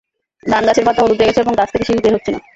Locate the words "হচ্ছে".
2.15-2.31